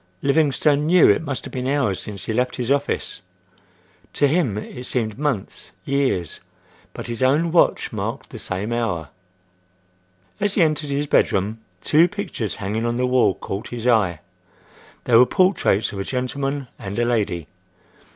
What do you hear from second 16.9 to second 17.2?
a